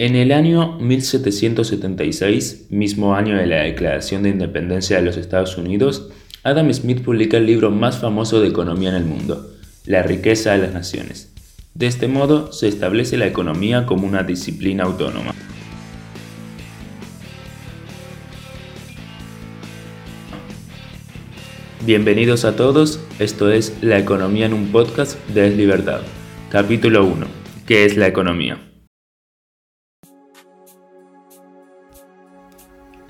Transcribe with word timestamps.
En 0.00 0.16
el 0.16 0.32
año 0.32 0.78
1776, 0.78 2.68
mismo 2.70 3.14
año 3.14 3.36
de 3.36 3.44
la 3.44 3.64
Declaración 3.64 4.22
de 4.22 4.30
Independencia 4.30 4.96
de 4.96 5.02
los 5.02 5.18
Estados 5.18 5.58
Unidos, 5.58 6.08
Adam 6.42 6.72
Smith 6.72 7.02
publica 7.02 7.36
el 7.36 7.44
libro 7.44 7.70
más 7.70 7.98
famoso 7.98 8.40
de 8.40 8.48
economía 8.48 8.88
en 8.88 8.94
el 8.94 9.04
mundo, 9.04 9.50
La 9.84 10.02
riqueza 10.02 10.52
de 10.52 10.58
las 10.60 10.72
naciones. 10.72 11.30
De 11.74 11.86
este 11.86 12.08
modo, 12.08 12.50
se 12.50 12.66
establece 12.66 13.18
la 13.18 13.26
economía 13.26 13.84
como 13.84 14.06
una 14.06 14.22
disciplina 14.22 14.84
autónoma. 14.84 15.34
Bienvenidos 21.84 22.46
a 22.46 22.56
todos, 22.56 23.00
esto 23.18 23.50
es 23.50 23.76
La 23.82 23.98
Economía 23.98 24.46
en 24.46 24.54
un 24.54 24.72
podcast 24.72 25.18
de 25.28 25.48
Es 25.48 25.56
Libertad. 25.58 26.00
Capítulo 26.48 27.04
1. 27.04 27.26
¿Qué 27.66 27.84
es 27.84 27.98
la 27.98 28.06
economía? 28.06 28.69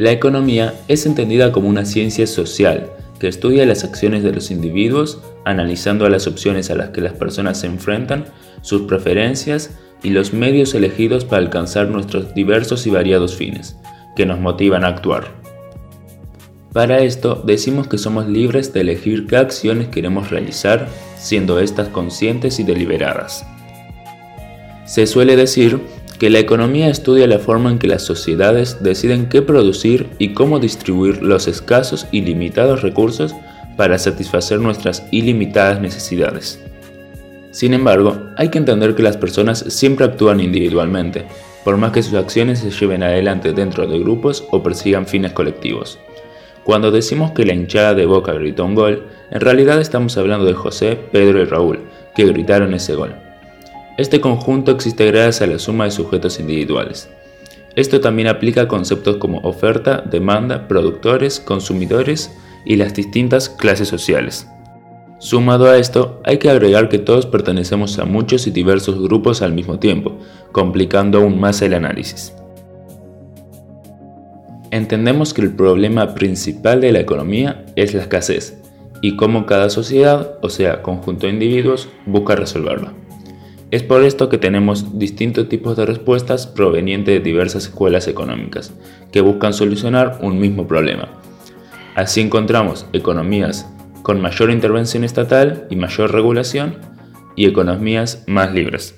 La 0.00 0.12
economía 0.12 0.72
es 0.88 1.04
entendida 1.04 1.52
como 1.52 1.68
una 1.68 1.84
ciencia 1.84 2.26
social 2.26 2.90
que 3.18 3.28
estudia 3.28 3.66
las 3.66 3.84
acciones 3.84 4.22
de 4.22 4.32
los 4.32 4.50
individuos, 4.50 5.20
analizando 5.44 6.08
las 6.08 6.26
opciones 6.26 6.70
a 6.70 6.74
las 6.74 6.88
que 6.88 7.02
las 7.02 7.12
personas 7.12 7.60
se 7.60 7.66
enfrentan, 7.66 8.24
sus 8.62 8.88
preferencias 8.88 9.72
y 10.02 10.08
los 10.08 10.32
medios 10.32 10.74
elegidos 10.74 11.26
para 11.26 11.42
alcanzar 11.42 11.88
nuestros 11.88 12.32
diversos 12.32 12.86
y 12.86 12.90
variados 12.90 13.36
fines, 13.36 13.76
que 14.16 14.24
nos 14.24 14.40
motivan 14.40 14.84
a 14.84 14.88
actuar. 14.88 15.34
Para 16.72 17.00
esto 17.00 17.42
decimos 17.44 17.86
que 17.86 17.98
somos 17.98 18.26
libres 18.26 18.72
de 18.72 18.80
elegir 18.80 19.26
qué 19.26 19.36
acciones 19.36 19.88
queremos 19.88 20.30
realizar, 20.30 20.88
siendo 21.18 21.60
estas 21.60 21.88
conscientes 21.88 22.58
y 22.58 22.62
deliberadas. 22.62 23.44
Se 24.86 25.06
suele 25.06 25.36
decir 25.36 25.78
que 26.20 26.28
la 26.28 26.38
economía 26.38 26.90
estudia 26.90 27.26
la 27.26 27.38
forma 27.38 27.70
en 27.70 27.78
que 27.78 27.86
las 27.86 28.02
sociedades 28.02 28.82
deciden 28.82 29.30
qué 29.30 29.40
producir 29.40 30.06
y 30.18 30.34
cómo 30.34 30.60
distribuir 30.60 31.22
los 31.22 31.48
escasos 31.48 32.06
y 32.12 32.20
limitados 32.20 32.82
recursos 32.82 33.34
para 33.78 33.98
satisfacer 33.98 34.60
nuestras 34.60 35.02
ilimitadas 35.12 35.80
necesidades. 35.80 36.62
Sin 37.52 37.72
embargo, 37.72 38.20
hay 38.36 38.50
que 38.50 38.58
entender 38.58 38.94
que 38.94 39.02
las 39.02 39.16
personas 39.16 39.64
siempre 39.68 40.04
actúan 40.04 40.40
individualmente, 40.40 41.24
por 41.64 41.78
más 41.78 41.92
que 41.92 42.02
sus 42.02 42.12
acciones 42.12 42.58
se 42.58 42.70
lleven 42.70 43.02
adelante 43.02 43.54
dentro 43.54 43.86
de 43.86 43.98
grupos 43.98 44.44
o 44.50 44.62
persigan 44.62 45.06
fines 45.06 45.32
colectivos. 45.32 45.98
Cuando 46.64 46.90
decimos 46.90 47.30
que 47.30 47.46
la 47.46 47.54
hinchada 47.54 47.94
de 47.94 48.04
Boca 48.04 48.34
gritó 48.34 48.66
un 48.66 48.74
gol, 48.74 49.06
en 49.30 49.40
realidad 49.40 49.80
estamos 49.80 50.18
hablando 50.18 50.44
de 50.44 50.52
José, 50.52 50.98
Pedro 51.12 51.40
y 51.40 51.46
Raúl, 51.46 51.78
que 52.14 52.26
gritaron 52.26 52.74
ese 52.74 52.94
gol. 52.94 53.29
Este 54.00 54.18
conjunto 54.18 54.70
existe 54.70 55.04
gracias 55.04 55.42
a 55.42 55.46
la 55.46 55.58
suma 55.58 55.84
de 55.84 55.90
sujetos 55.90 56.40
individuales. 56.40 57.10
Esto 57.76 58.00
también 58.00 58.28
aplica 58.28 58.62
a 58.62 58.66
conceptos 58.66 59.18
como 59.18 59.40
oferta, 59.40 60.02
demanda, 60.10 60.68
productores, 60.68 61.38
consumidores 61.38 62.34
y 62.64 62.76
las 62.76 62.94
distintas 62.94 63.50
clases 63.50 63.88
sociales. 63.88 64.48
Sumado 65.18 65.68
a 65.68 65.76
esto, 65.76 66.22
hay 66.24 66.38
que 66.38 66.48
agregar 66.48 66.88
que 66.88 66.98
todos 66.98 67.26
pertenecemos 67.26 67.98
a 67.98 68.06
muchos 68.06 68.46
y 68.46 68.52
diversos 68.52 68.98
grupos 68.98 69.42
al 69.42 69.52
mismo 69.52 69.78
tiempo, 69.78 70.16
complicando 70.50 71.18
aún 71.18 71.38
más 71.38 71.60
el 71.60 71.74
análisis. 71.74 72.32
Entendemos 74.70 75.34
que 75.34 75.42
el 75.42 75.54
problema 75.54 76.14
principal 76.14 76.80
de 76.80 76.92
la 76.92 77.00
economía 77.00 77.66
es 77.76 77.92
la 77.92 78.00
escasez 78.00 78.62
y 79.02 79.16
cómo 79.16 79.44
cada 79.44 79.68
sociedad, 79.68 80.38
o 80.40 80.48
sea, 80.48 80.80
conjunto 80.80 81.26
de 81.26 81.34
individuos, 81.34 81.90
busca 82.06 82.34
resolverla. 82.34 82.94
Es 83.70 83.84
por 83.84 84.02
esto 84.02 84.28
que 84.28 84.36
tenemos 84.36 84.98
distintos 84.98 85.48
tipos 85.48 85.76
de 85.76 85.86
respuestas 85.86 86.48
provenientes 86.48 87.14
de 87.14 87.20
diversas 87.20 87.66
escuelas 87.66 88.08
económicas, 88.08 88.74
que 89.12 89.20
buscan 89.20 89.54
solucionar 89.54 90.18
un 90.22 90.40
mismo 90.40 90.66
problema. 90.66 91.08
Así 91.94 92.20
encontramos 92.20 92.86
economías 92.92 93.72
con 94.02 94.20
mayor 94.20 94.50
intervención 94.50 95.04
estatal 95.04 95.68
y 95.70 95.76
mayor 95.76 96.12
regulación, 96.12 96.78
y 97.36 97.46
economías 97.46 98.24
más 98.26 98.52
libres. 98.52 98.96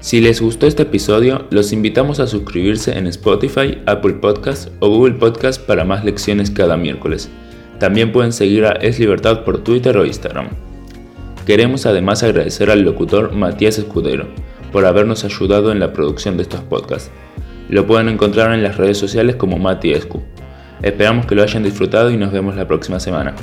Si 0.00 0.20
les 0.20 0.40
gustó 0.42 0.66
este 0.66 0.82
episodio, 0.82 1.46
los 1.50 1.72
invitamos 1.72 2.18
a 2.18 2.26
suscribirse 2.26 2.98
en 2.98 3.06
Spotify, 3.06 3.78
Apple 3.86 4.14
Podcasts 4.14 4.70
o 4.80 4.88
Google 4.88 5.14
Podcasts 5.14 5.62
para 5.64 5.84
más 5.84 6.04
lecciones 6.04 6.50
cada 6.50 6.76
miércoles. 6.76 7.30
También 7.78 8.12
pueden 8.12 8.32
seguir 8.32 8.66
a 8.66 8.72
Es 8.72 8.98
Libertad 8.98 9.44
por 9.44 9.62
Twitter 9.62 9.96
o 9.96 10.04
Instagram. 10.04 10.48
Queremos 11.46 11.86
además 11.86 12.22
agradecer 12.22 12.70
al 12.70 12.82
locutor 12.82 13.32
Matías 13.32 13.78
Escudero 13.78 14.26
por 14.72 14.86
habernos 14.86 15.24
ayudado 15.24 15.72
en 15.72 15.80
la 15.80 15.92
producción 15.92 16.36
de 16.36 16.44
estos 16.44 16.60
podcasts. 16.60 17.10
Lo 17.68 17.86
pueden 17.86 18.08
encontrar 18.08 18.52
en 18.52 18.62
las 18.62 18.76
redes 18.76 18.98
sociales 18.98 19.36
como 19.36 19.58
Mati 19.58 19.92
Escu. 19.92 20.22
Esperamos 20.82 21.26
que 21.26 21.34
lo 21.34 21.42
hayan 21.42 21.62
disfrutado 21.62 22.10
y 22.10 22.16
nos 22.16 22.32
vemos 22.32 22.56
la 22.56 22.66
próxima 22.66 23.00
semana. 23.00 23.34